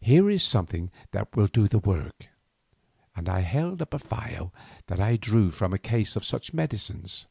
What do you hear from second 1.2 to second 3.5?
will do the work," and I